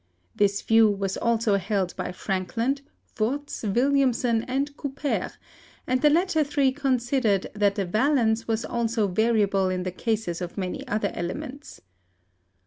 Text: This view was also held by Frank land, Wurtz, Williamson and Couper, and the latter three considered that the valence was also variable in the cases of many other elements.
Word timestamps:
This 0.35 0.63
view 0.63 0.89
was 0.89 1.15
also 1.15 1.57
held 1.57 1.95
by 1.95 2.11
Frank 2.11 2.57
land, 2.57 2.81
Wurtz, 3.19 3.61
Williamson 3.61 4.41
and 4.45 4.75
Couper, 4.75 5.33
and 5.85 6.01
the 6.01 6.09
latter 6.09 6.43
three 6.43 6.71
considered 6.71 7.45
that 7.53 7.75
the 7.75 7.85
valence 7.85 8.47
was 8.47 8.65
also 8.65 9.07
variable 9.07 9.69
in 9.69 9.83
the 9.83 9.91
cases 9.91 10.41
of 10.41 10.57
many 10.57 10.87
other 10.87 11.11
elements. 11.13 11.81